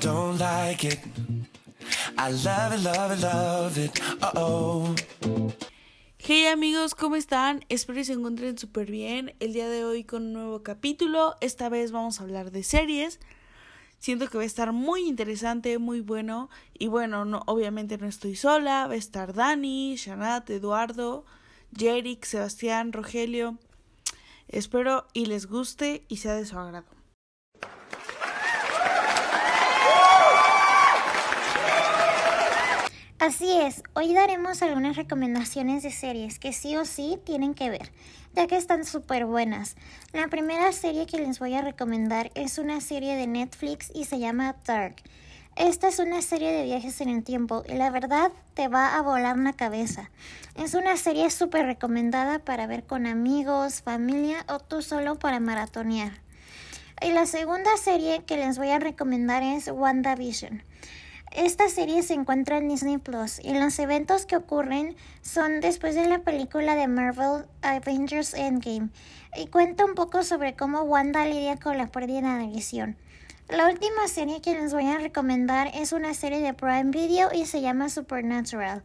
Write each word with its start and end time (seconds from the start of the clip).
don't 0.00 0.38
like 0.38 0.84
it. 0.84 0.98
I 2.16 2.30
love 2.32 2.72
it, 2.72 2.82
love 2.82 3.12
it, 3.12 3.22
love 3.22 3.78
it. 3.78 4.00
Oh. 4.34 4.94
Hey 6.16 6.46
amigos, 6.46 6.94
¿cómo 6.94 7.16
están? 7.16 7.64
Espero 7.68 7.96
que 7.96 8.04
se 8.04 8.14
encuentren 8.14 8.56
súper 8.56 8.90
bien. 8.90 9.34
El 9.40 9.52
día 9.52 9.68
de 9.68 9.84
hoy 9.84 10.04
con 10.04 10.22
un 10.22 10.32
nuevo 10.32 10.62
capítulo. 10.62 11.36
Esta 11.40 11.68
vez 11.68 11.92
vamos 11.92 12.20
a 12.20 12.22
hablar 12.22 12.50
de 12.50 12.62
series. 12.62 13.20
Siento 13.98 14.28
que 14.28 14.38
va 14.38 14.42
a 14.42 14.46
estar 14.46 14.72
muy 14.72 15.06
interesante, 15.06 15.78
muy 15.78 16.00
bueno. 16.00 16.48
Y 16.78 16.86
bueno, 16.88 17.26
no, 17.26 17.42
obviamente 17.46 17.98
no 17.98 18.06
estoy 18.06 18.36
sola. 18.36 18.86
Va 18.86 18.94
a 18.94 18.96
estar 18.96 19.34
Dani, 19.34 19.96
Shanat, 19.96 20.48
Eduardo, 20.48 21.26
Jerick, 21.76 22.24
Sebastián, 22.24 22.94
Rogelio. 22.94 23.58
Espero 24.48 25.06
y 25.12 25.26
les 25.26 25.46
guste 25.46 26.04
y 26.08 26.16
sea 26.16 26.34
de 26.34 26.46
su 26.46 26.58
agrado. 26.58 26.99
Así 33.20 33.52
es, 33.52 33.82
hoy 33.92 34.14
daremos 34.14 34.62
algunas 34.62 34.96
recomendaciones 34.96 35.82
de 35.82 35.90
series 35.90 36.38
que 36.38 36.54
sí 36.54 36.74
o 36.78 36.86
sí 36.86 37.20
tienen 37.22 37.52
que 37.52 37.68
ver, 37.68 37.92
ya 38.34 38.46
que 38.46 38.56
están 38.56 38.86
súper 38.86 39.26
buenas. 39.26 39.76
La 40.14 40.28
primera 40.28 40.72
serie 40.72 41.04
que 41.04 41.18
les 41.18 41.38
voy 41.38 41.52
a 41.52 41.60
recomendar 41.60 42.30
es 42.34 42.56
una 42.56 42.80
serie 42.80 43.16
de 43.16 43.26
Netflix 43.26 43.92
y 43.94 44.06
se 44.06 44.18
llama 44.18 44.56
Dark. 44.64 45.02
Esta 45.54 45.88
es 45.88 45.98
una 45.98 46.22
serie 46.22 46.50
de 46.50 46.64
viajes 46.64 47.02
en 47.02 47.10
el 47.10 47.22
tiempo 47.22 47.62
y 47.68 47.74
la 47.74 47.90
verdad 47.90 48.32
te 48.54 48.68
va 48.68 48.96
a 48.96 49.02
volar 49.02 49.36
la 49.36 49.52
cabeza. 49.52 50.10
Es 50.54 50.72
una 50.72 50.96
serie 50.96 51.28
súper 51.28 51.66
recomendada 51.66 52.38
para 52.38 52.66
ver 52.66 52.84
con 52.84 53.06
amigos, 53.06 53.82
familia 53.82 54.46
o 54.48 54.60
tú 54.60 54.80
solo 54.80 55.18
para 55.18 55.40
maratonear. 55.40 56.12
Y 57.02 57.12
la 57.12 57.26
segunda 57.26 57.76
serie 57.76 58.22
que 58.24 58.38
les 58.38 58.56
voy 58.56 58.70
a 58.70 58.78
recomendar 58.78 59.42
es 59.42 59.68
WandaVision. 59.68 60.62
Esta 61.32 61.68
serie 61.68 62.02
se 62.02 62.14
encuentra 62.14 62.58
en 62.58 62.68
Disney 62.68 62.98
Plus 62.98 63.38
y 63.38 63.54
los 63.54 63.78
eventos 63.78 64.26
que 64.26 64.34
ocurren 64.34 64.96
son 65.22 65.60
después 65.60 65.94
de 65.94 66.08
la 66.08 66.18
película 66.18 66.74
de 66.74 66.88
Marvel 66.88 67.44
Avengers 67.62 68.34
Endgame 68.34 68.88
y 69.36 69.46
cuenta 69.46 69.84
un 69.84 69.94
poco 69.94 70.24
sobre 70.24 70.56
cómo 70.56 70.82
Wanda 70.82 71.24
lidia 71.26 71.56
con 71.56 71.78
la 71.78 71.86
pérdida 71.86 72.36
de 72.36 72.48
visión. 72.48 72.96
La 73.48 73.68
última 73.68 74.08
serie 74.08 74.40
que 74.40 74.54
les 74.54 74.72
voy 74.72 74.86
a 74.86 74.98
recomendar 74.98 75.70
es 75.72 75.92
una 75.92 76.14
serie 76.14 76.40
de 76.40 76.52
Prime 76.52 76.90
Video 76.90 77.30
y 77.32 77.46
se 77.46 77.60
llama 77.60 77.90
Supernatural. 77.90 78.82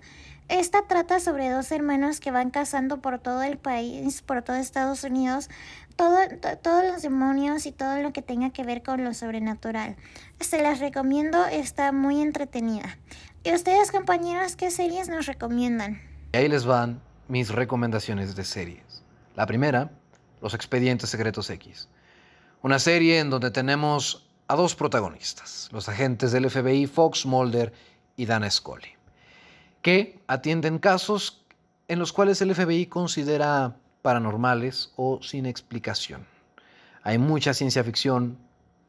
Esta 0.47 0.85
trata 0.87 1.19
sobre 1.19 1.49
dos 1.49 1.71
hermanos 1.71 2.19
que 2.19 2.29
van 2.29 2.51
cazando 2.51 3.01
por 3.01 3.19
todo 3.19 3.41
el 3.41 3.57
país, 3.57 4.21
por 4.21 4.43
todo 4.43 4.57
Estados 4.57 5.03
Unidos, 5.03 5.49
todo, 5.95 6.17
todos 6.61 6.83
los 6.85 7.01
demonios 7.01 7.65
y 7.65 7.71
todo 7.71 7.97
lo 8.01 8.13
que 8.13 8.21
tenga 8.21 8.51
que 8.51 8.63
ver 8.63 8.83
con 8.83 9.03
lo 9.03 9.13
sobrenatural. 9.13 9.95
Se 10.39 10.61
las 10.61 10.79
recomiendo, 10.79 11.45
está 11.47 11.91
muy 11.91 12.21
entretenida. 12.21 12.97
¿Y 13.43 13.53
ustedes, 13.53 13.91
compañeros, 13.91 14.55
qué 14.55 14.69
series 14.69 15.09
nos 15.09 15.25
recomiendan? 15.25 16.01
Y 16.33 16.37
ahí 16.37 16.47
les 16.47 16.65
van 16.65 17.01
mis 17.27 17.49
recomendaciones 17.49 18.35
de 18.35 18.43
series. 18.43 19.03
La 19.35 19.47
primera, 19.47 19.91
Los 20.41 20.53
Expedientes 20.53 21.09
Secretos 21.09 21.49
X. 21.49 21.89
Una 22.61 22.79
serie 22.79 23.19
en 23.19 23.29
donde 23.29 23.51
tenemos 23.51 24.29
a 24.47 24.55
dos 24.55 24.75
protagonistas, 24.75 25.69
los 25.71 25.89
agentes 25.89 26.31
del 26.31 26.49
FBI 26.49 26.85
Fox 26.87 27.25
Mulder 27.25 27.73
y 28.15 28.25
Dana 28.25 28.49
Scully, 28.49 28.94
que 29.85 30.17
atienden 30.25 30.79
casos 30.79 31.45
en 31.87 31.99
los 31.99 32.11
cuales 32.11 32.41
el 32.41 32.55
FBI 32.55 32.87
considera 32.87 33.75
paranormales 34.01 34.91
o 34.95 35.19
sin 35.21 35.45
explicación. 35.45 36.25
Hay 37.03 37.19
mucha 37.19 37.53
ciencia 37.53 37.83
ficción, 37.83 38.35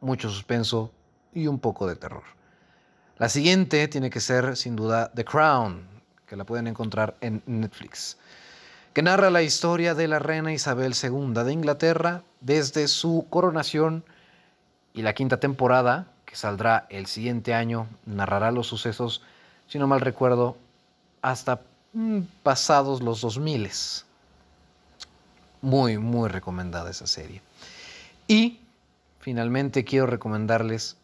mucho 0.01 0.31
suspenso 0.31 0.91
y 1.35 1.49
un 1.49 1.59
poco 1.59 1.87
de 1.87 1.97
terror. 1.97 2.23
La 3.19 3.29
siguiente 3.29 3.89
tiene 3.89 4.09
que 4.09 4.21
ser 4.21 4.57
sin 4.57 4.75
duda 4.75 5.13
The 5.15 5.27
Crown, 5.27 5.87
que 6.27 6.35
la 6.35 6.45
pueden 6.45 6.67
encontrar 6.67 7.19
en 7.21 7.43
Netflix, 7.45 8.17
que 8.95 9.03
narra 9.03 9.29
la 9.29 9.43
historia 9.43 9.95
de 9.95 10.09
la 10.09 10.19
reina 10.19 10.55
Isabel 10.55 10.95
II 10.95 11.45
de 11.45 11.53
Inglaterra 11.53 12.23
desde 12.41 12.89
su 12.89 13.27
coronación 13.29 14.03
y 14.95 15.03
la 15.03 15.13
quinta 15.13 15.41
temporada, 15.41 16.07
que 16.25 16.37
saldrá 16.37 16.87
el 16.89 17.05
siguiente 17.05 17.53
año, 17.53 17.87
narrará 18.07 18.51
los 18.51 18.67
sucesos, 18.67 19.21
si 19.67 19.79
no 19.79 19.87
mal 19.87 20.01
recuerdo, 20.01 20.57
hasta 21.27 21.61
mm, 21.93 22.21
pasados 22.45 23.03
los 23.03 23.21
2000. 23.21 23.69
Muy, 25.61 25.99
muy 25.99 26.29
recomendada 26.29 26.91
esa 26.91 27.09
serie. 27.09 27.43
Y 28.29 28.61
finalmente 29.19 29.85
quiero 29.85 30.07
recomendarles 30.07 30.97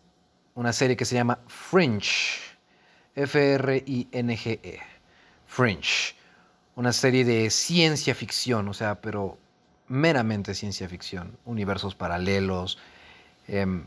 una 0.54 0.72
serie 0.72 0.96
que 0.96 1.06
se 1.06 1.16
llama 1.16 1.40
Fringe. 1.48 2.38
F-R-I-N-G-E. 3.16 4.78
Fringe. 5.48 6.14
Una 6.76 6.92
serie 6.92 7.24
de 7.24 7.50
ciencia 7.50 8.14
ficción, 8.14 8.68
o 8.68 8.74
sea, 8.74 9.00
pero 9.00 9.36
meramente 9.88 10.54
ciencia 10.54 10.88
ficción. 10.88 11.36
Universos 11.44 11.96
paralelos. 11.96 12.78
Em, 13.48 13.86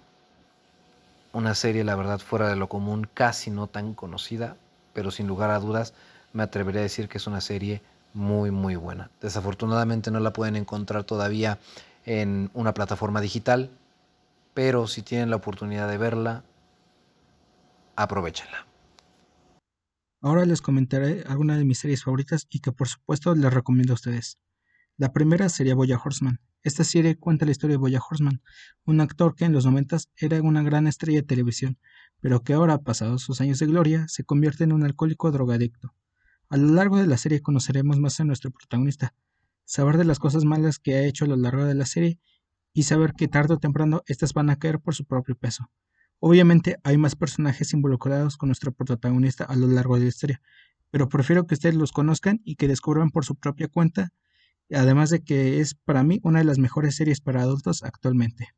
una 1.32 1.56
serie, 1.56 1.86
la 1.86 1.96
verdad, 1.96 2.20
fuera 2.20 2.50
de 2.50 2.58
lo 2.58 2.68
común, 2.68 3.08
casi 3.14 3.52
no 3.52 3.68
tan 3.68 3.94
conocida, 3.94 4.58
pero 4.92 5.12
sin 5.12 5.28
lugar 5.28 5.50
a 5.52 5.60
dudas 5.60 5.94
me 6.36 6.44
atrevería 6.44 6.82
a 6.82 6.84
decir 6.84 7.08
que 7.08 7.18
es 7.18 7.28
una 7.28 7.40
serie 7.40 7.82
muy, 8.14 8.52
muy 8.52 8.76
buena. 8.76 9.10
Desafortunadamente 9.22 10.12
no 10.12 10.20
la 10.20 10.34
pueden 10.34 10.58
encontrar 10.58 11.06
todavía 11.06 11.60
en 12.06 12.52
una 12.54 12.74
plataforma 12.74 13.22
digital, 13.22 13.72
pero 14.54 14.86
si 14.88 15.02
tienen 15.02 15.30
la 15.30 15.38
oportunidad 15.38 15.90
de 15.90 15.98
verla, 15.98 16.44
aprovechenla. 17.96 18.68
Ahora 20.22 20.46
les 20.46 20.62
comentaré 20.62 21.24
algunas 21.28 21.58
de 21.58 21.64
mis 21.64 21.80
series 21.80 22.04
favoritas 22.04 22.48
y 22.50 22.60
que 22.60 22.74
por 22.74 22.90
supuesto 22.90 23.34
les 23.34 23.54
recomiendo 23.54 23.94
a 23.94 23.96
ustedes. 23.96 24.38
La 24.98 25.14
primera 25.14 25.48
sería 25.48 25.76
Boya 25.76 26.00
Horseman. 26.04 26.42
Esta 26.64 26.84
serie 26.84 27.18
cuenta 27.18 27.46
la 27.46 27.52
historia 27.52 27.76
de 27.76 27.80
Boya 27.82 28.02
Horseman, 28.02 28.42
un 28.86 29.00
actor 29.00 29.36
que 29.36 29.46
en 29.46 29.54
los 29.54 29.66
noventas 29.66 30.10
era 30.18 30.42
una 30.42 30.64
gran 30.64 30.88
estrella 30.88 31.20
de 31.22 31.28
televisión, 31.28 31.78
pero 32.20 32.44
que 32.44 32.54
ahora, 32.54 32.80
pasados 32.80 33.22
sus 33.22 33.40
años 33.40 33.60
de 33.60 33.68
gloria, 33.68 34.06
se 34.10 34.26
convierte 34.26 34.66
en 34.66 34.74
un 34.74 34.84
alcohólico 34.84 35.32
drogadicto. 35.32 35.94
A 36.50 36.58
lo 36.58 36.68
largo 36.74 36.98
de 36.98 37.08
la 37.08 37.18
serie 37.18 37.42
conoceremos 37.42 38.00
más 38.00 38.20
a 38.20 38.24
nuestro 38.24 38.52
protagonista, 38.52 39.16
saber 39.64 39.98
de 39.98 40.06
las 40.06 40.20
cosas 40.20 40.46
malas 40.46 40.78
que 40.80 40.96
ha 40.96 41.04
hecho 41.04 41.26
a 41.26 41.28
lo 41.28 41.36
largo 41.36 41.66
de 41.66 41.76
la 41.76 41.86
serie 41.86 42.20
y 42.74 42.84
saber 42.84 43.14
que 43.14 43.28
tarde 43.28 43.56
o 43.56 43.58
temprano 43.58 44.04
estas 44.06 44.34
van 44.34 44.50
a 44.50 44.58
caer 44.58 44.80
por 44.80 44.94
su 44.94 45.06
propio 45.06 45.36
peso. 45.36 45.72
Obviamente 46.20 46.78
hay 46.84 46.98
más 46.98 47.16
personajes 47.16 47.74
involucrados 47.74 48.38
con 48.38 48.50
nuestro 48.50 48.72
protagonista 48.72 49.44
a 49.44 49.56
lo 49.56 49.68
largo 49.68 49.96
de 49.96 50.02
la 50.02 50.08
historia, 50.10 50.42
pero 50.92 51.10
prefiero 51.10 51.48
que 51.48 51.56
ustedes 51.56 51.76
los 51.76 51.92
conozcan 51.92 52.42
y 52.46 52.56
que 52.56 52.68
descubran 52.68 53.10
por 53.10 53.26
su 53.26 53.36
propia 53.36 53.68
cuenta, 53.68 54.14
además 54.72 55.10
de 55.10 55.24
que 55.24 55.60
es 55.60 55.74
para 55.74 56.04
mí 56.04 56.20
una 56.24 56.40
de 56.40 56.46
las 56.46 56.60
mejores 56.60 56.96
series 56.96 57.22
para 57.22 57.42
adultos 57.42 57.84
actualmente. 57.84 58.50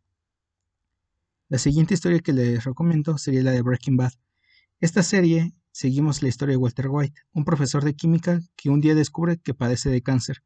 La 1.50 1.58
siguiente 1.58 1.94
historia 1.94 2.20
que 2.20 2.34
les 2.34 2.64
recomiendo 2.66 3.18
sería 3.18 3.44
la 3.44 3.52
de 3.52 3.62
Breaking 3.62 3.98
Bad. 3.98 4.12
Esta 4.80 5.02
serie 5.02 5.56
seguimos 5.72 6.22
la 6.22 6.30
historia 6.30 6.54
de 6.54 6.58
Walter 6.58 6.86
White, 6.88 7.22
un 7.34 7.46
profesor 7.46 7.84
de 7.84 7.96
química 7.96 8.42
que 8.56 8.70
un 8.70 8.80
día 8.80 8.94
descubre 8.94 9.40
que 9.40 9.56
padece 9.56 9.90
de 9.90 10.04
cáncer 10.04 10.44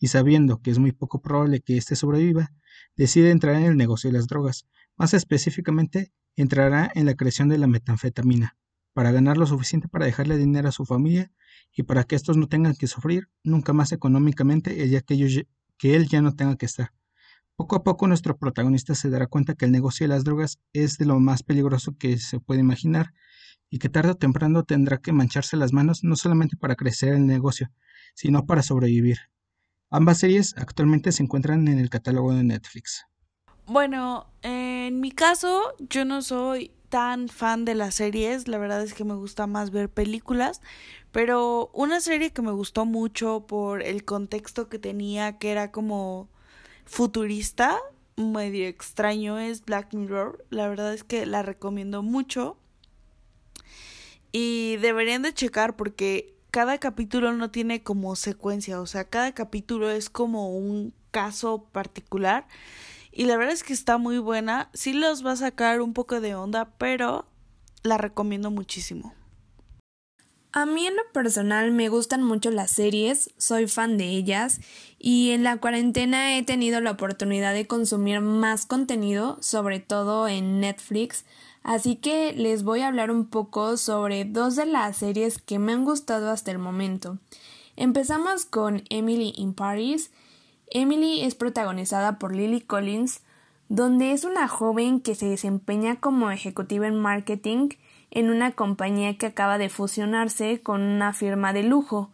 y 0.00 0.08
sabiendo 0.08 0.62
que 0.62 0.70
es 0.70 0.78
muy 0.78 0.92
poco 0.92 1.20
probable 1.20 1.60
que 1.60 1.76
éste 1.76 1.94
sobreviva, 1.94 2.50
decide 2.96 3.30
entrar 3.30 3.56
en 3.56 3.64
el 3.64 3.76
negocio 3.76 4.08
de 4.08 4.16
las 4.16 4.26
drogas. 4.26 4.66
Más 4.96 5.12
específicamente, 5.12 6.12
entrará 6.34 6.90
en 6.94 7.04
la 7.04 7.14
creación 7.14 7.50
de 7.50 7.58
la 7.58 7.66
metanfetamina, 7.66 8.56
para 8.94 9.12
ganar 9.12 9.36
lo 9.36 9.46
suficiente 9.46 9.86
para 9.86 10.06
dejarle 10.06 10.38
dinero 10.38 10.70
a 10.70 10.72
su 10.72 10.86
familia 10.86 11.30
y 11.76 11.82
para 11.82 12.04
que 12.04 12.16
estos 12.16 12.38
no 12.38 12.48
tengan 12.48 12.74
que 12.74 12.86
sufrir 12.86 13.28
nunca 13.42 13.74
más 13.74 13.92
económicamente 13.92 14.82
el 14.82 14.88
día 14.88 15.02
que, 15.02 15.46
que 15.76 15.94
él 15.94 16.08
ya 16.08 16.22
no 16.22 16.34
tenga 16.34 16.56
que 16.56 16.64
estar. 16.64 16.94
Poco 17.56 17.76
a 17.76 17.84
poco 17.84 18.08
nuestro 18.08 18.36
protagonista 18.36 18.96
se 18.96 19.10
dará 19.10 19.28
cuenta 19.28 19.54
que 19.54 19.64
el 19.64 19.70
negocio 19.70 20.04
de 20.04 20.08
las 20.08 20.24
drogas 20.24 20.58
es 20.72 20.98
de 20.98 21.04
lo 21.04 21.20
más 21.20 21.44
peligroso 21.44 21.96
que 21.96 22.18
se 22.18 22.40
puede 22.40 22.60
imaginar 22.60 23.14
y 23.70 23.78
que 23.78 23.88
tarde 23.88 24.10
o 24.10 24.16
temprano 24.16 24.64
tendrá 24.64 24.98
que 24.98 25.12
mancharse 25.12 25.56
las 25.56 25.72
manos 25.72 26.02
no 26.02 26.16
solamente 26.16 26.56
para 26.56 26.74
crecer 26.74 27.14
el 27.14 27.26
negocio, 27.26 27.70
sino 28.14 28.44
para 28.44 28.62
sobrevivir. 28.62 29.18
Ambas 29.88 30.18
series 30.18 30.54
actualmente 30.56 31.12
se 31.12 31.22
encuentran 31.22 31.68
en 31.68 31.78
el 31.78 31.90
catálogo 31.90 32.34
de 32.34 32.42
Netflix. 32.42 33.06
Bueno, 33.66 34.26
en 34.42 34.98
mi 34.98 35.12
caso 35.12 35.74
yo 35.78 36.04
no 36.04 36.22
soy 36.22 36.72
tan 36.88 37.28
fan 37.28 37.64
de 37.64 37.76
las 37.76 37.94
series, 37.94 38.48
la 38.48 38.58
verdad 38.58 38.82
es 38.82 38.94
que 38.94 39.04
me 39.04 39.14
gusta 39.14 39.46
más 39.46 39.70
ver 39.70 39.88
películas, 39.88 40.60
pero 41.12 41.70
una 41.72 42.00
serie 42.00 42.32
que 42.32 42.42
me 42.42 42.52
gustó 42.52 42.84
mucho 42.84 43.46
por 43.46 43.82
el 43.82 44.04
contexto 44.04 44.68
que 44.68 44.80
tenía, 44.80 45.38
que 45.38 45.52
era 45.52 45.70
como 45.70 46.28
futurista, 46.84 47.78
medio 48.16 48.66
extraño, 48.68 49.38
es 49.38 49.64
Black 49.64 49.94
Mirror, 49.94 50.44
la 50.50 50.68
verdad 50.68 50.94
es 50.94 51.04
que 51.04 51.26
la 51.26 51.42
recomiendo 51.42 52.02
mucho. 52.02 52.56
Y 54.32 54.76
deberían 54.76 55.22
de 55.22 55.32
checar 55.32 55.76
porque 55.76 56.34
cada 56.50 56.78
capítulo 56.78 57.32
no 57.32 57.50
tiene 57.50 57.82
como 57.82 58.16
secuencia, 58.16 58.80
o 58.80 58.86
sea, 58.86 59.04
cada 59.04 59.32
capítulo 59.32 59.90
es 59.90 60.10
como 60.10 60.56
un 60.56 60.92
caso 61.10 61.64
particular. 61.72 62.46
Y 63.12 63.26
la 63.26 63.36
verdad 63.36 63.54
es 63.54 63.62
que 63.62 63.72
está 63.72 63.96
muy 63.96 64.18
buena. 64.18 64.70
Sí 64.74 64.92
los 64.92 65.24
va 65.24 65.32
a 65.32 65.36
sacar 65.36 65.80
un 65.80 65.92
poco 65.92 66.20
de 66.20 66.34
onda, 66.34 66.70
pero 66.78 67.28
la 67.84 67.96
recomiendo 67.96 68.50
muchísimo. 68.50 69.14
A 70.56 70.66
mí 70.66 70.86
en 70.86 70.94
lo 70.94 71.02
personal 71.12 71.72
me 71.72 71.88
gustan 71.88 72.22
mucho 72.22 72.52
las 72.52 72.70
series, 72.70 73.34
soy 73.38 73.66
fan 73.66 73.98
de 73.98 74.10
ellas 74.10 74.60
y 75.00 75.30
en 75.32 75.42
la 75.42 75.56
cuarentena 75.56 76.38
he 76.38 76.44
tenido 76.44 76.80
la 76.80 76.92
oportunidad 76.92 77.52
de 77.52 77.66
consumir 77.66 78.20
más 78.20 78.64
contenido, 78.64 79.36
sobre 79.40 79.80
todo 79.80 80.28
en 80.28 80.60
Netflix, 80.60 81.24
así 81.64 81.96
que 81.96 82.32
les 82.34 82.62
voy 82.62 82.82
a 82.82 82.86
hablar 82.86 83.10
un 83.10 83.26
poco 83.26 83.76
sobre 83.76 84.24
dos 84.24 84.54
de 84.54 84.66
las 84.66 84.98
series 84.98 85.38
que 85.38 85.58
me 85.58 85.72
han 85.72 85.84
gustado 85.84 86.30
hasta 86.30 86.52
el 86.52 86.60
momento. 86.60 87.18
Empezamos 87.74 88.44
con 88.44 88.84
Emily 88.90 89.32
in 89.36 89.54
Paris. 89.54 90.12
Emily 90.68 91.22
es 91.22 91.34
protagonizada 91.34 92.20
por 92.20 92.32
Lily 92.32 92.60
Collins, 92.60 93.22
donde 93.68 94.12
es 94.12 94.22
una 94.22 94.46
joven 94.46 95.00
que 95.00 95.16
se 95.16 95.26
desempeña 95.26 95.96
como 95.96 96.30
ejecutiva 96.30 96.86
en 96.86 97.00
marketing 97.00 97.70
en 98.14 98.30
una 98.30 98.52
compañía 98.52 99.18
que 99.18 99.26
acaba 99.26 99.58
de 99.58 99.68
fusionarse 99.68 100.62
con 100.62 100.80
una 100.80 101.12
firma 101.12 101.52
de 101.52 101.64
lujo. 101.64 102.10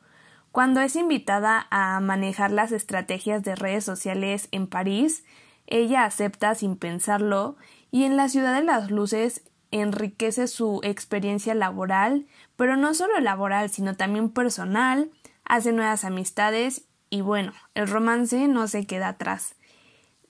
Cuando 0.51 0.81
es 0.81 0.97
invitada 0.97 1.69
a 1.71 2.01
manejar 2.01 2.51
las 2.51 2.73
estrategias 2.73 3.43
de 3.45 3.55
redes 3.55 3.85
sociales 3.85 4.49
en 4.51 4.67
París, 4.67 5.25
ella 5.67 6.05
acepta 6.05 6.55
sin 6.57 6.77
pensarlo 6.77 7.57
y 7.91 8.05
en 8.05 8.17
la 8.17 8.29
ciudad 8.29 8.55
de 8.55 8.65
las 8.65 8.91
luces 8.91 9.43
enriquece 9.71 10.49
su 10.49 10.81
experiencia 10.83 11.55
laboral, 11.55 12.27
pero 12.57 12.77
no 12.77 12.95
solo 12.95 13.21
laboral, 13.21 13.71
sino 13.71 13.95
también 13.95 14.31
personal, 14.31 15.11
hace 15.45 15.73
nuevas 15.73 16.05
amistades 16.05 16.87
y 17.11 17.21
bueno, 17.21 17.53
el 17.75 17.89
romance 17.89 18.49
no 18.49 18.67
se 18.67 18.87
queda 18.87 19.09
atrás. 19.09 19.55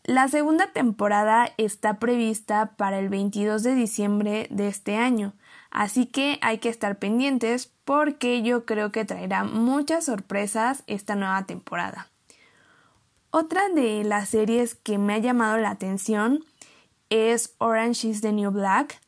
La 0.04 0.28
segunda 0.28 0.72
temporada 0.72 1.50
está 1.58 1.98
prevista 1.98 2.74
para 2.76 2.98
el 2.98 3.08
22 3.10 3.62
de 3.62 3.74
diciembre 3.74 4.46
de 4.50 4.68
este 4.68 4.96
año, 4.96 5.34
así 5.70 6.06
que 6.06 6.38
hay 6.42 6.58
que 6.58 6.68
estar 6.68 6.98
pendientes 6.98 7.72
porque 7.84 8.42
yo 8.42 8.66
creo 8.66 8.92
que 8.92 9.04
traerá 9.04 9.44
muchas 9.44 10.04
sorpresas 10.04 10.82
esta 10.86 11.14
nueva 11.14 11.44
temporada. 11.46 12.08
Otra 13.30 13.68
de 13.68 14.02
las 14.04 14.28
series 14.28 14.74
que 14.74 14.98
me 14.98 15.14
ha 15.14 15.18
llamado 15.18 15.56
la 15.58 15.70
atención 15.70 16.44
es 17.10 17.54
Orange 17.58 18.08
is 18.08 18.20
the 18.20 18.32
New 18.32 18.50
Black, 18.50 19.00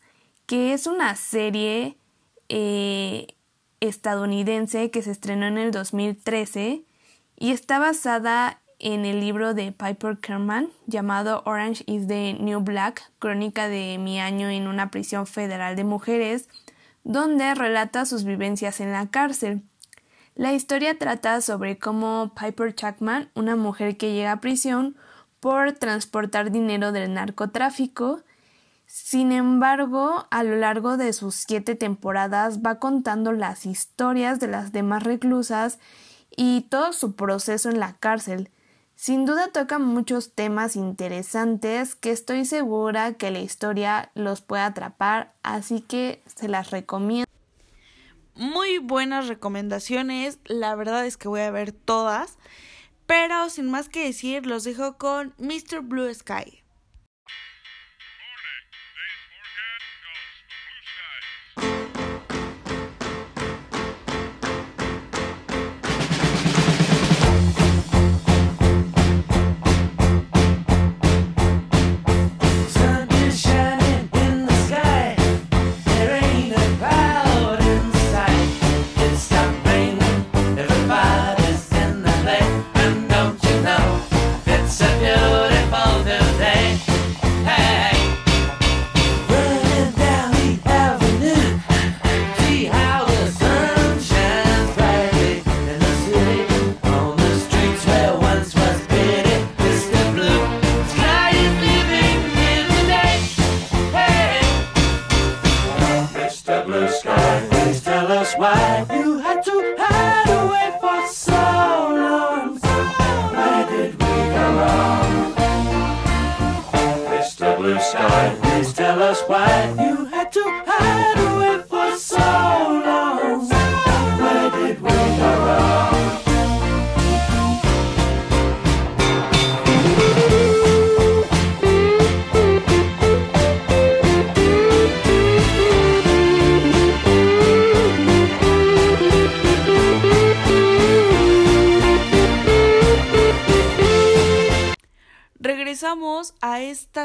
que 0.47 0.73
es 0.73 0.87
una 0.87 1.17
serie 1.17 1.97
eh, 2.49 3.27
estadounidense 3.81 4.91
que 4.91 5.03
se 5.03 5.11
estrenó 5.11 5.47
en 5.47 5.59
el 5.59 5.73
2013 5.73 6.85
y 7.37 7.51
está 7.51 7.81
basada 7.81 8.62
en 8.83 9.05
el 9.05 9.21
libro 9.21 9.55
de 9.55 9.73
Piper 9.73 10.19
Kerman 10.19 10.69
llamado 10.87 11.43
Orange 11.47 11.85
is 11.87 12.09
the 12.09 12.35
New 12.35 12.61
Black, 12.61 13.11
crónica 13.19 13.69
de 13.69 13.97
mi 13.99 14.21
año 14.21 14.51
en 14.51 14.67
una 14.67 14.91
prisión 14.91 15.27
federal 15.27 15.77
de 15.77 15.85
mujeres, 15.85 16.49
donde 17.05 17.55
relata 17.55 18.05
sus 18.05 18.25
vivencias 18.25 18.81
en 18.81 18.93
la 18.93 19.09
cárcel. 19.09 19.63
La 20.35 20.53
historia 20.53 20.99
trata 20.99 21.41
sobre 21.41 21.79
cómo 21.79 22.33
Piper 22.39 22.75
Chapman, 22.75 23.31
una 23.35 23.57
mujer 23.57 23.97
que 23.97 24.13
llega 24.13 24.33
a 24.33 24.41
prisión 24.41 24.97
por 25.41 25.73
transportar 25.73 26.51
dinero 26.51 26.93
del 26.93 27.15
narcotráfico, 27.15 28.21
sin 28.87 29.33
embargo, 29.33 30.27
a 30.31 30.43
lo 30.43 30.57
largo 30.57 30.99
de 30.99 31.15
sus 31.15 31.35
siete 31.35 31.75
temporadas 31.77 32.61
va 32.61 32.79
contando 32.79 33.33
las 33.33 33.65
historias 33.65 34.39
de 34.39 34.49
las 34.49 34.71
demás 34.71 35.03
reclusas 35.03 35.79
y 36.37 36.67
todo 36.69 36.93
su 36.93 37.15
proceso 37.15 37.71
en 37.71 37.81
la 37.81 37.95
cárcel, 37.95 38.51
sin 38.95 39.27
duda 39.27 39.49
toca 39.49 39.79
muchos 39.79 40.33
temas 40.33 40.77
interesantes 40.77 41.95
que 41.95 42.11
estoy 42.11 42.45
segura 42.45 43.15
que 43.15 43.31
la 43.31 43.41
historia 43.41 44.11
los 44.15 44.41
puede 44.41 44.63
atrapar, 44.63 45.35
así 45.43 45.81
que 45.81 46.23
se 46.27 46.49
las 46.49 46.71
recomiendo. 46.71 47.31
Muy 48.35 48.79
buenas 48.79 49.29
recomendaciones, 49.29 50.39
la 50.45 50.75
verdad 50.75 51.05
es 51.05 51.17
que 51.17 51.29
voy 51.29 51.41
a 51.41 51.51
ver 51.51 51.73
todas, 51.73 52.39
pero 53.07 53.51
sin 53.51 53.71
más 53.71 53.89
que 53.89 54.05
decir, 54.05 54.47
los 54.47 54.65
dejo 54.65 54.97
con 54.97 55.35
Mr. 55.39 55.81
Blue 55.83 56.13
Sky. 56.15 56.62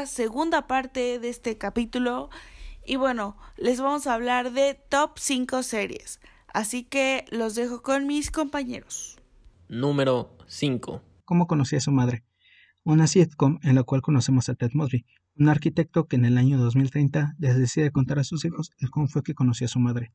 Esta 0.02 0.14
segunda 0.14 0.68
parte 0.68 1.18
de 1.18 1.28
este 1.28 1.58
capítulo 1.58 2.30
y 2.86 2.94
bueno, 2.94 3.36
les 3.56 3.80
vamos 3.80 4.06
a 4.06 4.14
hablar 4.14 4.52
de 4.52 4.74
top 4.74 5.18
5 5.18 5.64
series. 5.64 6.20
Así 6.54 6.84
que 6.84 7.24
los 7.30 7.56
dejo 7.56 7.82
con 7.82 8.06
mis 8.06 8.30
compañeros. 8.30 9.18
Número 9.68 10.36
5. 10.46 11.02
¿Cómo 11.24 11.48
conocí 11.48 11.74
a 11.74 11.80
su 11.80 11.90
madre? 11.90 12.22
Una 12.84 13.08
sitcom 13.08 13.58
en 13.62 13.74
la 13.74 13.82
cual 13.82 14.00
conocemos 14.00 14.48
a 14.48 14.54
Ted 14.54 14.70
Mosby, 14.72 15.04
un 15.36 15.48
arquitecto 15.48 16.06
que 16.06 16.14
en 16.14 16.26
el 16.26 16.38
año 16.38 16.58
2030 16.58 17.34
les 17.38 17.58
decide 17.58 17.90
contar 17.90 18.20
a 18.20 18.24
sus 18.24 18.44
hijos 18.44 18.70
el 18.78 18.90
cómo 18.90 19.08
fue 19.08 19.24
que 19.24 19.34
conoció 19.34 19.64
a 19.64 19.68
su 19.68 19.80
madre. 19.80 20.12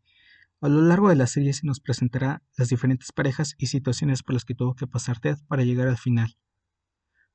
A 0.61 0.69
lo 0.69 0.81
largo 0.81 1.09
de 1.09 1.15
la 1.15 1.27
serie 1.27 1.51
se 1.51 1.67
nos 1.67 1.81
presentará 1.81 2.41
las 2.57 2.69
diferentes 2.69 3.11
parejas 3.11 3.55
y 3.57 3.67
situaciones 3.67 4.23
por 4.23 4.33
las 4.33 4.45
que 4.45 4.55
tuvo 4.55 4.75
que 4.75 4.87
pasar 4.87 5.19
Ted 5.19 5.37
para 5.49 5.63
llegar 5.63 5.89
al 5.89 5.97
final. 5.97 6.37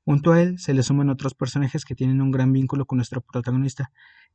Junto 0.09 0.31
a 0.31 0.41
él 0.41 0.57
se 0.57 0.73
le 0.73 0.81
suman 0.81 1.11
otros 1.11 1.35
personajes 1.35 1.85
que 1.85 1.93
tienen 1.93 2.19
un 2.19 2.31
gran 2.31 2.51
vínculo 2.51 2.87
con 2.87 2.97
nuestro 2.97 3.21
protagonista. 3.21 3.91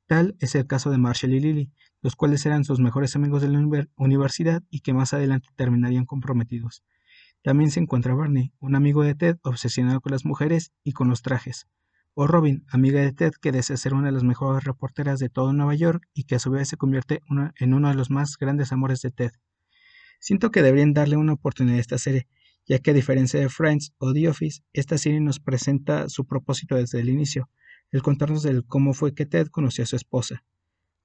Tal 0.07 0.37
es 0.39 0.55
el 0.55 0.69
caso 0.69 0.89
de 0.89 0.99
Marshall 0.99 1.35
y 1.35 1.41
Lily, 1.41 1.73
los 2.01 2.15
cuales 2.15 2.47
eran 2.47 2.63
sus 2.63 2.79
mejores 2.79 3.17
amigos 3.17 3.43
de 3.43 3.49
la 3.49 3.89
universidad 3.97 4.63
y 4.71 4.83
que 4.83 4.95
más 4.95 5.15
adelante 5.15 5.49
terminarían 5.57 6.07
comprometidos. 6.07 6.85
También 7.43 7.73
se 7.73 7.81
encuentra 7.81 8.15
Barney, 8.15 8.53
un 8.61 8.77
amigo 8.77 9.03
de 9.03 9.17
Ted 9.17 9.39
obsesionado 9.43 10.01
con 10.01 10.13
las 10.13 10.25
mujeres 10.25 10.71
y 10.85 10.93
con 10.93 11.09
los 11.09 11.23
trajes. 11.23 11.67
O 12.15 12.29
Robin, 12.29 12.65
amiga 12.69 13.01
de 13.01 13.11
Ted 13.11 13.33
que 13.43 13.51
desea 13.51 13.77
ser 13.77 13.95
una 13.95 14.07
de 14.07 14.13
las 14.13 14.23
mejores 14.23 14.63
reporteras 14.63 15.19
de 15.19 15.29
todo 15.29 15.53
Nueva 15.53 15.75
York 15.75 16.07
y 16.15 16.23
que 16.23 16.37
a 16.37 16.39
su 16.39 16.53
vez 16.53 16.69
se 16.69 16.77
convierte 16.77 17.21
en 17.57 17.75
uno 17.75 17.89
de 17.89 17.97
los 17.97 18.11
más 18.11 18.39
grandes 18.39 18.71
amores 18.71 19.03
de 19.03 19.11
Ted. 19.11 19.33
Siento 20.21 20.53
que 20.53 20.63
deberían 20.63 20.95
darle 20.95 21.17
una 21.17 21.33
oportunidad 21.33 21.79
a 21.79 21.81
esta 21.81 21.99
serie, 21.99 22.29
ya 22.67 22.79
que 22.79 22.91
a 22.91 22.95
diferencia 22.95 23.41
de 23.41 23.49
Friends 23.49 23.93
o 23.99 24.13
The 24.13 24.29
Office, 24.29 24.63
esta 24.73 24.99
serie 24.99 25.21
nos 25.21 25.41
presenta 25.41 26.09
su 26.09 26.27
propósito 26.27 26.77
desde 26.77 27.01
el 27.01 27.09
inicio, 27.09 27.51
el 27.93 28.03
contarnos 28.03 28.43
del 28.43 28.65
cómo 28.65 28.95
fue 28.95 29.15
que 29.15 29.27
Ted 29.27 29.49
conoció 29.49 29.85
a 29.85 29.87
su 29.87 29.97
esposa, 29.97 30.45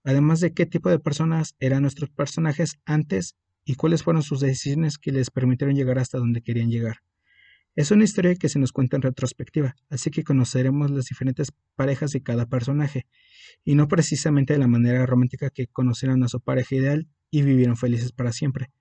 además 0.04 0.39
de 0.39 0.54
qué 0.54 0.66
tipo 0.66 0.89
de 0.89 1.00
personas 1.00 1.56
eran 1.60 1.82
nuestros 1.84 2.10
personajes 2.10 2.80
antes 2.86 3.36
y 3.66 3.75
cuáles 3.75 4.04
fueron 4.04 4.24
sus 4.24 4.39
decisiones 4.39 4.98
que 4.98 5.12
les 5.12 5.30
permitieron 5.30 5.75
llegar 5.75 6.00
hasta 6.00 6.18
donde 6.18 6.42
querían 6.42 6.70
llegar. 6.70 6.98
Es 7.75 7.92
una 7.92 8.04
historia 8.04 8.36
que 8.36 8.50
se 8.50 8.60
nos 8.60 8.72
cuenta 8.72 8.98
en 8.98 9.04
retrospectiva, 9.04 9.75
así 9.89 10.10
que 10.10 10.24
conoceremos 10.24 10.92
las 10.92 11.06
diferentes 11.06 11.54
parejas 11.75 12.12
de 12.12 12.22
cada 12.24 12.48
personaje, 12.48 13.06
y 13.63 13.75
no 13.75 13.88
precisamente 13.88 14.54
de 14.54 14.60
la 14.60 14.68
manera 14.68 15.06
romántica 15.06 15.50
que 15.50 15.68
conocieron 15.68 16.24
a 16.24 16.28
su 16.28 16.42
pareja 16.42 16.75
ideal 16.75 17.08
y 17.30 17.44
vivieron 17.44 17.78
felices 17.78 18.12
para 18.12 18.32
siempre, 18.32 18.72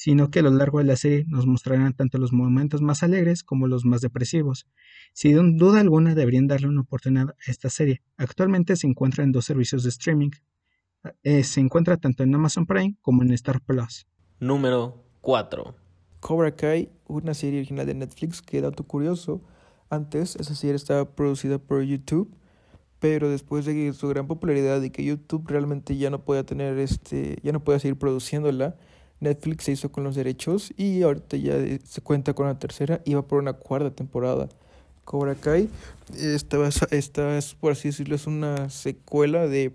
sino 0.00 0.30
que 0.30 0.38
a 0.38 0.42
lo 0.42 0.50
largo 0.50 0.78
de 0.78 0.84
la 0.84 0.96
serie 0.96 1.26
nos 1.28 1.46
mostrarán 1.46 1.92
tanto 1.92 2.16
los 2.16 2.32
momentos 2.32 2.80
más 2.80 3.02
alegres 3.02 3.44
como 3.44 3.66
los 3.66 3.84
más 3.84 4.00
depresivos. 4.00 4.66
Sin 5.12 5.58
duda 5.58 5.80
alguna 5.80 6.14
deberían 6.14 6.46
darle 6.46 6.68
una 6.68 6.80
oportunidad 6.80 7.28
a 7.28 7.50
esta 7.50 7.68
serie. 7.68 8.00
Actualmente 8.16 8.76
se 8.76 8.86
encuentra 8.86 9.24
en 9.24 9.32
dos 9.32 9.44
servicios 9.44 9.82
de 9.82 9.90
streaming. 9.90 10.30
Eh, 11.22 11.44
se 11.44 11.60
encuentra 11.60 11.98
tanto 11.98 12.22
en 12.22 12.34
Amazon 12.34 12.64
Prime 12.64 12.96
como 13.02 13.22
en 13.22 13.30
Star 13.32 13.60
Plus. 13.60 14.06
Número 14.38 15.04
4. 15.20 15.76
Cobra 16.18 16.56
Kai, 16.56 16.90
una 17.06 17.34
serie 17.34 17.58
original 17.58 17.84
de 17.84 17.92
Netflix, 17.92 18.40
que 18.40 18.62
dato 18.62 18.84
curioso, 18.84 19.42
antes 19.90 20.34
esa 20.36 20.54
serie 20.54 20.76
estaba 20.76 21.14
producida 21.14 21.58
por 21.58 21.82
YouTube, 21.82 22.34
pero 23.00 23.28
después 23.28 23.66
de 23.66 23.92
su 23.92 24.08
gran 24.08 24.26
popularidad 24.26 24.80
y 24.80 24.88
que 24.88 25.04
YouTube 25.04 25.46
realmente 25.46 25.98
ya 25.98 26.08
no 26.08 26.24
podía 26.24 26.46
tener 26.46 26.78
este, 26.78 27.36
ya 27.42 27.52
no 27.52 27.62
podía 27.62 27.80
seguir 27.80 27.98
produciéndola, 27.98 28.78
Netflix 29.20 29.64
se 29.64 29.72
hizo 29.72 29.92
con 29.92 30.04
los 30.04 30.14
derechos 30.14 30.72
y 30.76 31.02
ahorita 31.02 31.36
ya 31.36 31.54
se 31.84 32.00
cuenta 32.00 32.34
con 32.34 32.46
la 32.46 32.58
tercera 32.58 33.00
y 33.04 33.14
va 33.14 33.22
por 33.22 33.38
una 33.38 33.52
cuarta 33.52 33.90
temporada. 33.90 34.48
Cobra 35.04 35.34
Kai, 35.34 35.68
esta, 36.16 36.56
esta 36.90 37.36
es, 37.36 37.54
por 37.54 37.72
así 37.72 37.88
decirlo, 37.88 38.14
es 38.14 38.26
una 38.26 38.70
secuela 38.70 39.46
de 39.46 39.74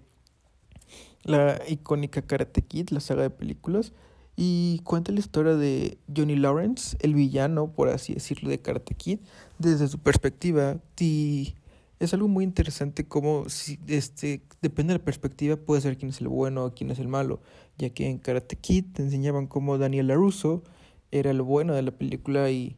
la 1.24 1.60
icónica 1.68 2.22
Karate 2.22 2.62
Kid, 2.62 2.90
la 2.90 3.00
saga 3.00 3.24
de 3.24 3.30
películas, 3.30 3.92
y 4.38 4.80
cuenta 4.84 5.12
la 5.12 5.20
historia 5.20 5.56
de 5.56 5.98
Johnny 6.16 6.36
Lawrence, 6.36 6.98
el 7.02 7.16
villano, 7.16 7.68
por 7.68 7.90
así 7.90 8.14
decirlo, 8.14 8.50
de 8.50 8.60
Karate 8.60 8.94
Kid, 8.94 9.20
desde 9.60 9.88
su 9.88 10.00
perspectiva. 10.00 10.78
Y 11.00 11.56
es 12.00 12.14
algo 12.14 12.28
muy 12.28 12.44
interesante 12.44 13.08
como 13.08 13.48
si 13.50 13.80
este 13.88 14.42
depende 14.62 14.94
de 14.94 15.00
la 15.00 15.06
perspectiva 15.06 15.56
puede 15.56 15.82
ser 15.82 15.98
quién 15.98 16.10
es 16.10 16.22
el 16.22 16.28
bueno 16.28 16.66
o 16.66 16.74
quién 16.74 16.92
es 16.92 17.00
el 17.00 17.08
malo, 17.08 17.42
ya 17.78 17.90
que 17.90 18.10
en 18.10 18.20
Karate 18.20 18.58
Kid 18.58 18.86
te 18.94 19.02
enseñaban 19.02 19.48
cómo 19.48 19.78
Daniel 19.78 20.08
LaRusso 20.08 20.64
era 21.12 21.32
el 21.32 21.42
bueno 21.42 21.74
de 21.74 21.82
la 21.82 21.92
película 21.92 22.50
y, 22.50 22.76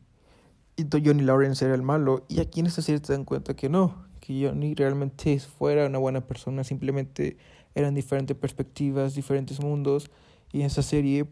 y 0.75 0.85
Johnny 0.91 1.23
Lawrence 1.23 1.65
era 1.65 1.73
el 1.73 1.81
malo, 1.81 2.25
y 2.27 2.39
aquí 2.39 2.59
en 2.59 2.67
esta 2.67 2.81
serie 2.81 2.99
te 3.01 3.13
dan 3.13 3.25
cuenta 3.25 3.55
que 3.55 3.69
no, 3.69 4.05
que 4.19 4.45
Johnny 4.47 4.75
realmente 4.75 5.39
fuera 5.39 5.87
una 5.87 5.97
buena 5.97 6.21
persona, 6.21 6.63
simplemente 6.63 7.37
eran 7.73 7.95
diferentes 7.95 8.37
perspectivas, 8.37 9.15
diferentes 9.15 9.59
mundos, 9.59 10.11
y 10.51 10.61
en 10.61 10.67
esa 10.67 10.83
serie 10.83 11.25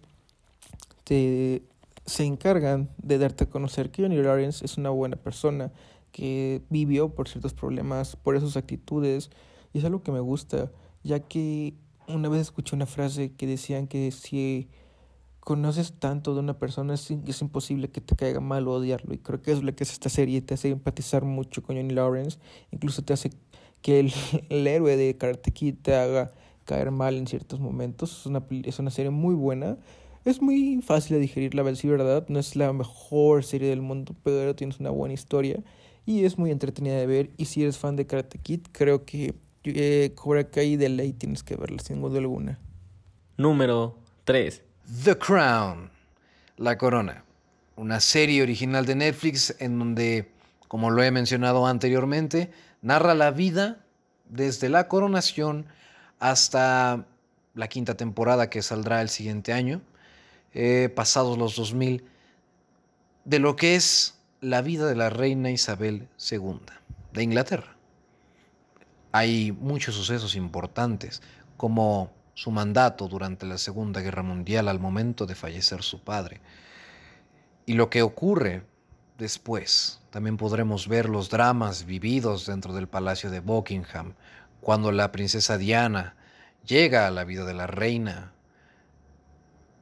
te, 1.04 1.64
se 2.06 2.24
encargan 2.24 2.90
de 2.98 3.18
darte 3.18 3.46
a 3.46 3.50
conocer 3.50 3.92
que 3.92 4.04
Johnny 4.04 4.18
Lawrence 4.18 4.64
es 4.66 4.78
una 4.78 4.90
buena 4.90 5.18
persona, 5.18 5.72
que 6.16 6.62
vivió 6.70 7.10
por 7.10 7.28
ciertos 7.28 7.54
problemas, 7.54 8.16
por 8.16 8.38
esas 8.38 8.56
actitudes, 8.56 9.32
y 9.74 9.80
es 9.80 9.84
algo 9.84 10.02
que 10.02 10.14
me 10.14 10.22
gusta, 10.22 10.72
ya 11.04 11.20
que 11.20 11.74
una 12.08 12.30
vez 12.30 12.40
escuché 12.40 12.74
una 12.74 12.86
frase 12.86 13.34
que 13.34 13.46
decían 13.46 13.88
que 13.88 14.10
si 14.12 14.70
conoces 15.42 15.92
tanto 16.00 16.34
de 16.34 16.40
una 16.40 16.58
persona 16.58 16.94
es, 16.94 17.12
es 17.12 17.42
imposible 17.42 17.90
que 17.90 18.00
te 18.00 18.16
caiga 18.16 18.40
mal 18.40 18.66
o 18.70 18.76
odiarlo, 18.76 19.14
y 19.14 19.18
creo 19.18 19.42
que 19.42 19.52
es 19.52 19.62
lo 19.62 19.76
que 19.76 19.84
es 19.84 19.92
esta 19.92 20.08
serie, 20.08 20.42
te 20.42 20.54
hace 20.54 20.70
empatizar 20.70 21.26
mucho 21.26 21.62
con 21.62 21.76
Johnny 21.76 21.94
Lawrence, 21.94 22.40
incluso 22.72 23.04
te 23.04 23.12
hace 23.12 23.32
que 23.82 24.00
el, 24.00 24.14
el 24.50 24.66
héroe 24.66 24.96
de 24.96 25.18
Karate 25.18 25.52
Kid 25.52 25.76
te 25.82 25.96
haga 25.96 26.32
caer 26.64 26.92
mal 26.92 27.18
en 27.18 27.28
ciertos 27.28 27.60
momentos, 27.60 28.22
es 28.22 28.26
una, 28.26 28.42
es 28.64 28.80
una 28.80 28.90
serie 28.90 29.12
muy 29.12 29.36
buena, 29.36 29.78
es 30.24 30.42
muy 30.42 30.82
fácil 30.82 31.18
de 31.18 31.20
digerir, 31.20 31.54
la 31.54 31.62
verdad. 31.62 32.26
No 32.30 32.40
es 32.40 32.56
la 32.56 32.74
mejor 32.74 33.44
serie 33.44 33.70
del 33.70 33.84
mundo, 33.84 34.16
pero 34.24 34.56
tienes 34.56 34.80
una 34.80 34.90
buena 34.90 35.14
historia 35.14 35.62
y 36.06 36.26
es 36.26 36.38
muy 36.38 36.52
entretenida 36.52 36.98
de 36.98 37.06
ver. 37.06 37.32
Y 37.38 37.46
si 37.46 37.64
eres 37.64 37.78
fan 37.78 37.96
de 37.96 38.06
Karate 38.06 38.38
Kid, 38.38 38.62
creo 38.72 39.06
que 39.06 39.36
eh, 39.64 40.12
Cobra 40.16 40.50
Kai 40.50 40.76
de 40.76 40.90
ley 40.90 41.14
tienes 41.14 41.44
que 41.44 41.56
verla 41.56 41.80
sin 41.80 42.02
duda 42.02 42.20
alguna. 42.20 42.60
Número 43.38 43.98
3. 44.24 44.62
The 45.04 45.18
Crown, 45.18 45.90
La 46.58 46.78
Corona. 46.78 47.24
Una 47.76 48.00
serie 48.00 48.42
original 48.44 48.86
de 48.86 48.96
Netflix 48.96 49.56
en 49.60 49.80
donde, 49.80 50.32
como 50.68 50.92
lo 50.92 51.04
he 51.04 51.12
mencionado 51.12 51.66
anteriormente, 51.68 52.52
narra 52.82 53.14
la 53.16 53.32
vida 53.32 53.84
desde 54.30 54.70
la 54.70 54.88
coronación 54.88 55.66
hasta 56.20 57.06
la 57.54 57.68
quinta 57.68 57.96
temporada 57.96 58.50
que 58.50 58.62
saldrá 58.62 59.02
el 59.02 59.10
siguiente 59.10 59.54
año 59.54 59.82
eh, 60.58 60.90
pasados 60.96 61.38
los 61.38 61.58
2000, 61.58 62.06
de 63.26 63.40
lo 63.40 63.58
que 63.58 63.76
es 63.76 64.15
la 64.46 64.62
vida 64.62 64.86
de 64.86 64.96
la 64.96 65.10
reina 65.10 65.50
Isabel 65.50 66.08
II 66.32 66.60
de 67.14 67.24
Inglaterra. 67.24 67.76
Hay 69.12 69.52
muchos 69.52 69.96
sucesos 69.96 70.36
importantes, 70.36 71.24
como 71.58 72.12
su 72.36 72.52
mandato 72.52 73.08
durante 73.08 73.48
la 73.48 73.58
Segunda 73.58 74.02
Guerra 74.02 74.22
Mundial 74.22 74.68
al 74.68 74.80
momento 74.80 75.26
de 75.26 75.34
fallecer 75.34 75.82
su 75.82 76.04
padre. 76.04 76.42
Y 77.66 77.74
lo 77.74 77.90
que 77.90 78.04
ocurre 78.04 78.64
después. 79.18 80.00
También 80.12 80.38
podremos 80.38 80.88
ver 80.88 81.10
los 81.10 81.32
dramas 81.32 81.86
vividos 81.86 82.46
dentro 82.46 82.74
del 82.74 82.88
Palacio 82.88 83.32
de 83.32 83.40
Buckingham, 83.40 84.14
cuando 84.62 84.92
la 84.92 85.12
princesa 85.12 85.58
Diana 85.58 86.16
llega 86.64 87.08
a 87.08 87.12
la 87.12 87.24
vida 87.24 87.46
de 87.46 87.54
la 87.56 87.66
reina 87.66 88.32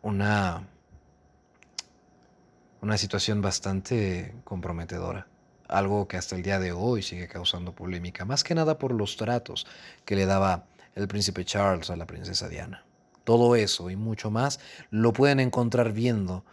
una, 0.03 0.67
una 2.84 2.98
situación 2.98 3.42
bastante 3.42 4.36
comprometedora. 4.44 5.25
Algo 5.70 6.10
que 6.10 6.18
hasta 6.18 6.36
el 6.36 6.44
día 6.44 6.60
de 6.60 6.74
hoy 6.74 7.02
sigue 7.02 7.30
causando 7.30 7.74
polémica, 7.74 8.25
más 8.25 8.44
que 8.44 8.54
nada 8.54 8.78
por 8.78 8.92
los 8.92 9.16
tratos 9.16 9.66
que 10.04 10.18
le 10.18 10.25
daba 10.25 10.66
el 10.94 11.08
príncipe 11.08 11.46
Charles 11.46 11.90
a 11.90 11.96
la 11.96 12.06
princesa 12.06 12.50
Diana. 12.50 12.86
Todo 13.24 13.56
eso 13.56 13.90
y 13.90 13.96
mucho 13.96 14.30
más 14.32 14.60
lo 14.92 15.13
pueden 15.13 15.40
encontrar 15.40 15.94
viendo 15.94 16.44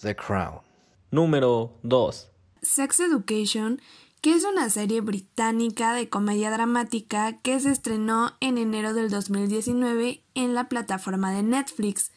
The 0.00 0.16
Crown. 0.16 0.60
Número 1.10 1.78
2. 1.82 2.30
Sex 2.62 3.00
Education, 3.00 3.82
que 4.22 4.34
es 4.34 4.44
una 4.44 4.70
serie 4.70 5.02
británica 5.02 5.92
de 5.92 6.08
comedia 6.08 6.50
dramática 6.50 7.38
que 7.42 7.60
se 7.60 7.70
estrenó 7.70 8.34
en 8.40 8.56
enero 8.56 8.94
del 8.94 9.10
2019 9.10 10.22
en 10.34 10.54
la 10.54 10.70
plataforma 10.70 11.32
de 11.32 11.42
Netflix. 11.42 12.12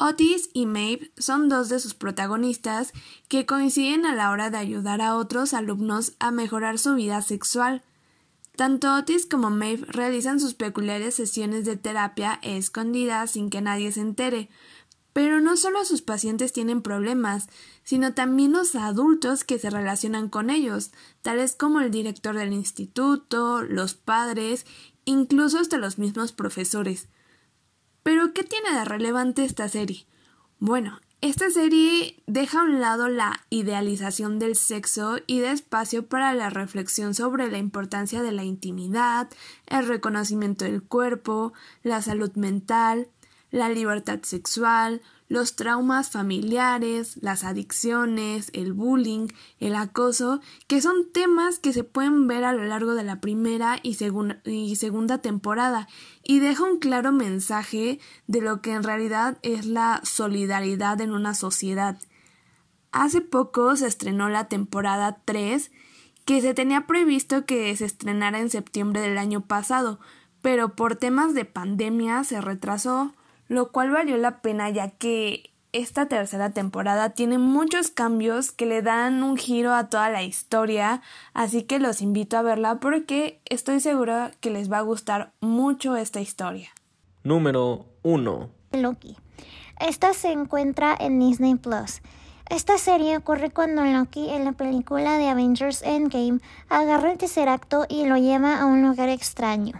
Otis 0.00 0.48
y 0.52 0.66
Maeve 0.66 1.10
son 1.18 1.48
dos 1.48 1.68
de 1.68 1.80
sus 1.80 1.94
protagonistas 1.94 2.92
que 3.26 3.46
coinciden 3.46 4.06
a 4.06 4.14
la 4.14 4.30
hora 4.30 4.48
de 4.48 4.56
ayudar 4.56 5.02
a 5.02 5.16
otros 5.16 5.54
alumnos 5.54 6.12
a 6.20 6.30
mejorar 6.30 6.78
su 6.78 6.94
vida 6.94 7.20
sexual. 7.20 7.82
Tanto 8.54 8.94
Otis 8.94 9.26
como 9.26 9.50
Maeve 9.50 9.86
realizan 9.88 10.38
sus 10.38 10.54
peculiares 10.54 11.16
sesiones 11.16 11.64
de 11.64 11.76
terapia 11.76 12.38
escondidas 12.42 13.32
sin 13.32 13.50
que 13.50 13.60
nadie 13.60 13.90
se 13.90 14.00
entere. 14.00 14.50
Pero 15.12 15.40
no 15.40 15.56
solo 15.56 15.84
sus 15.84 16.00
pacientes 16.00 16.52
tienen 16.52 16.80
problemas, 16.80 17.48
sino 17.82 18.14
también 18.14 18.52
los 18.52 18.76
adultos 18.76 19.42
que 19.42 19.58
se 19.58 19.68
relacionan 19.68 20.28
con 20.28 20.48
ellos, 20.48 20.92
tales 21.22 21.56
como 21.56 21.80
el 21.80 21.90
director 21.90 22.36
del 22.36 22.52
instituto, 22.52 23.62
los 23.62 23.94
padres, 23.94 24.64
incluso 25.04 25.58
hasta 25.58 25.76
los 25.76 25.98
mismos 25.98 26.30
profesores. 26.30 27.08
Pero, 28.02 28.32
¿qué 28.32 28.44
tiene 28.44 28.72
de 28.72 28.84
relevante 28.84 29.44
esta 29.44 29.68
serie? 29.68 30.06
Bueno, 30.58 31.00
esta 31.20 31.50
serie 31.50 32.22
deja 32.28 32.60
a 32.60 32.64
un 32.64 32.80
lado 32.80 33.08
la 33.08 33.44
idealización 33.50 34.38
del 34.38 34.54
sexo 34.54 35.18
y 35.26 35.40
da 35.40 35.50
espacio 35.50 36.06
para 36.06 36.32
la 36.32 36.48
reflexión 36.48 37.12
sobre 37.12 37.50
la 37.50 37.58
importancia 37.58 38.22
de 38.22 38.30
la 38.30 38.44
intimidad, 38.44 39.28
el 39.66 39.88
reconocimiento 39.88 40.64
del 40.64 40.80
cuerpo, 40.80 41.52
la 41.82 42.02
salud 42.02 42.32
mental, 42.34 43.08
la 43.50 43.68
libertad 43.68 44.20
sexual, 44.22 45.02
los 45.28 45.56
traumas 45.56 46.10
familiares, 46.10 47.18
las 47.20 47.44
adicciones, 47.44 48.50
el 48.54 48.72
bullying, 48.72 49.28
el 49.60 49.74
acoso, 49.76 50.40
que 50.66 50.80
son 50.80 51.12
temas 51.12 51.58
que 51.58 51.72
se 51.72 51.84
pueden 51.84 52.26
ver 52.26 52.44
a 52.44 52.52
lo 52.52 52.64
largo 52.64 52.94
de 52.94 53.04
la 53.04 53.20
primera 53.20 53.78
y, 53.82 53.94
segunda 53.94 55.18
temporada 55.18 55.88
y 56.24 56.40
deja 56.40 56.64
un 56.64 56.78
claro 56.78 57.12
mensaje 57.12 58.00
de 58.26 58.40
lo 58.40 58.62
que 58.62 58.72
en 58.72 58.82
realidad 58.82 59.38
es 59.42 59.66
la 59.66 60.00
solidaridad 60.02 61.00
en 61.00 61.12
una 61.12 61.34
sociedad. 61.34 61.98
Hace 62.90 63.20
poco 63.20 63.76
se 63.76 63.86
estrenó 63.86 64.30
la 64.30 64.48
temporada 64.48 65.20
3 65.26 65.70
que 66.24 66.40
se 66.40 66.54
tenía 66.54 66.86
previsto 66.86 67.44
que 67.44 67.74
se 67.76 67.84
estrenara 67.84 68.38
en 68.38 68.50
septiembre 68.50 69.02
del 69.02 69.18
año 69.18 69.42
pasado, 69.42 70.00
pero 70.40 70.74
por 70.74 70.96
temas 70.96 71.34
de 71.34 71.44
pandemia 71.44 72.24
se 72.24 72.40
retrasó 72.40 73.14
lo 73.48 73.72
cual 73.72 73.90
valió 73.90 74.16
la 74.16 74.40
pena 74.40 74.70
ya 74.70 74.90
que 74.90 75.50
esta 75.72 76.06
tercera 76.06 76.50
temporada 76.50 77.10
tiene 77.10 77.36
muchos 77.36 77.90
cambios 77.90 78.52
que 78.52 78.64
le 78.66 78.80
dan 78.80 79.22
un 79.22 79.36
giro 79.36 79.74
a 79.74 79.88
toda 79.88 80.08
la 80.08 80.22
historia, 80.22 81.02
así 81.34 81.62
que 81.62 81.78
los 81.78 82.00
invito 82.00 82.38
a 82.38 82.42
verla 82.42 82.80
porque 82.80 83.40
estoy 83.44 83.80
segura 83.80 84.30
que 84.40 84.50
les 84.50 84.72
va 84.72 84.78
a 84.78 84.82
gustar 84.82 85.32
mucho 85.40 85.96
esta 85.96 86.20
historia. 86.20 86.70
Número 87.22 87.86
1. 88.02 88.50
Loki. 88.72 89.16
Esta 89.78 90.14
se 90.14 90.32
encuentra 90.32 90.96
en 90.98 91.20
Disney 91.20 91.54
Plus. 91.54 92.00
Esta 92.48 92.78
serie 92.78 93.18
ocurre 93.18 93.50
cuando 93.50 93.84
Loki 93.84 94.30
en 94.30 94.46
la 94.46 94.52
película 94.52 95.18
de 95.18 95.28
Avengers 95.28 95.82
Endgame 95.82 96.40
agarra 96.70 97.12
el 97.12 97.18
tercer 97.18 97.48
acto 97.48 97.84
y 97.90 98.06
lo 98.06 98.16
lleva 98.16 98.58
a 98.58 98.64
un 98.64 98.82
lugar 98.82 99.10
extraño. 99.10 99.74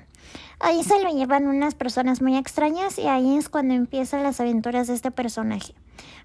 Ahí 0.60 0.82
se 0.82 1.02
lo 1.02 1.10
llevan 1.10 1.46
unas 1.46 1.74
personas 1.74 2.20
muy 2.20 2.36
extrañas 2.36 2.98
y 2.98 3.06
ahí 3.06 3.36
es 3.36 3.48
cuando 3.48 3.74
empiezan 3.74 4.24
las 4.24 4.40
aventuras 4.40 4.88
de 4.88 4.94
este 4.94 5.10
personaje. 5.10 5.74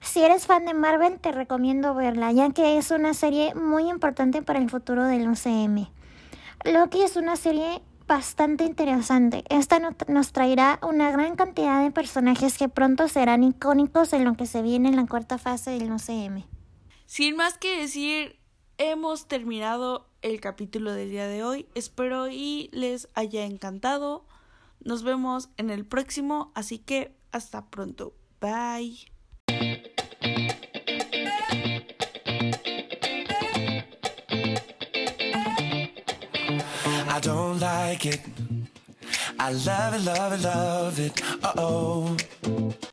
Si 0.01 0.21
eres 0.21 0.47
fan 0.47 0.65
de 0.65 0.73
Marvel, 0.73 1.19
te 1.19 1.31
recomiendo 1.31 1.93
verla, 1.93 2.31
ya 2.31 2.49
que 2.49 2.77
es 2.77 2.91
una 2.91 3.13
serie 3.13 3.53
muy 3.53 3.89
importante 3.89 4.41
para 4.41 4.59
el 4.59 4.69
futuro 4.69 5.03
del 5.05 5.29
UCM. 5.29 5.87
Loki 6.65 7.03
es 7.03 7.15
una 7.15 7.35
serie 7.35 7.81
bastante 8.07 8.63
interesante. 8.63 9.43
Esta 9.49 9.79
nos 10.07 10.31
traerá 10.31 10.79
una 10.81 11.11
gran 11.11 11.35
cantidad 11.35 11.83
de 11.83 11.91
personajes 11.91 12.57
que 12.57 12.69
pronto 12.69 13.07
serán 13.07 13.43
icónicos 13.43 14.13
en 14.13 14.23
lo 14.25 14.33
que 14.35 14.45
se 14.45 14.61
viene 14.61 14.89
en 14.89 14.95
la 14.95 15.05
cuarta 15.05 15.37
fase 15.37 15.71
del 15.71 15.91
UCM. 15.91 16.43
Sin 17.05 17.35
más 17.35 17.57
que 17.57 17.79
decir, 17.79 18.39
hemos 18.77 19.27
terminado 19.27 20.07
el 20.23 20.39
capítulo 20.41 20.93
del 20.93 21.11
día 21.11 21.27
de 21.27 21.43
hoy. 21.43 21.67
Espero 21.75 22.29
y 22.29 22.69
les 22.71 23.09
haya 23.13 23.45
encantado. 23.45 24.25
Nos 24.79 25.03
vemos 25.03 25.49
en 25.57 25.69
el 25.69 25.85
próximo, 25.85 26.51
así 26.55 26.79
que 26.79 27.15
hasta 27.31 27.69
pronto. 27.69 28.15
Bye. 28.41 28.97
I 37.15 37.19
don't 37.21 37.59
like 37.61 38.05
it. 38.05 38.21
I 39.39 39.51
love 39.51 39.93
it, 39.93 40.05
love 40.05 40.33
it, 40.33 40.41
love 40.43 40.99
it. 40.99 41.21
Uh 41.43 41.53
oh. 41.57 42.73